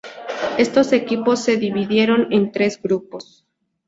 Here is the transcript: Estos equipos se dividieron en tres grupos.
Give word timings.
Estos 0.57 0.93
equipos 0.93 1.43
se 1.43 1.57
dividieron 1.57 2.33
en 2.33 2.51
tres 2.51 2.81
grupos. 2.81 3.45